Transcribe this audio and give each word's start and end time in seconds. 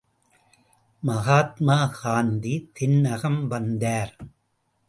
மகாத்மா 1.03 1.85
காந்தி 2.01 2.71
தென்னகம் 2.79 3.47
வந்தார். 3.47 4.15